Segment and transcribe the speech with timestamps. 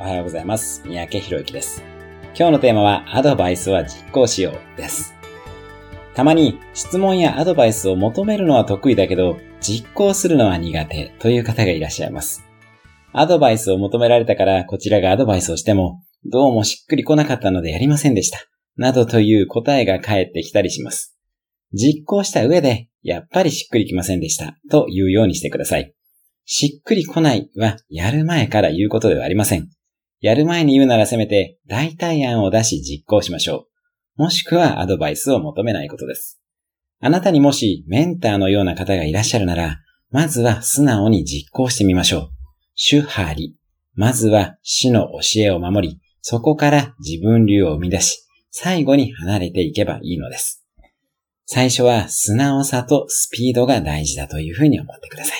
[0.00, 0.80] おはようございます。
[0.86, 1.82] 三宅博之です。
[2.32, 5.12] 今日のテーマは、アドバイスは実行しようです。
[6.14, 12.44] たまに質問やアドバイスを求めるのは得意だけど、実行するのは苦手という方がいらっしゃいます。
[13.12, 18.38] アドバイスを求められたから、こちらがアドバイスをしても、どうもしっくりこなかったのでやりませんでした。
[18.76, 21.18] などという答えが返ってきたりします。
[21.72, 24.56] 実行した上で、やっぱりしっくりきませんでした。
[24.70, 25.92] というようにしてください。
[26.44, 29.68] しっくりこないは、やる前から言うことではありません。
[30.20, 33.66] やる前に言うならせめて、代替案を出し実行しましょ
[34.16, 34.22] う。
[34.22, 36.40] もしくはアドバイスを求めないことです。
[37.00, 39.78] あなたにもしメンターのような方がいらっしゃるなら、
[40.10, 42.30] まずは素直に実行してみましょう。
[42.74, 43.56] 主張り。
[43.94, 50.64] まずは死の教えを守り、そこから自分流を生み出し、最後に離れていけばいいのです。
[51.46, 55.37] 最初は素直さとスピードが大事だというふうに思ってください。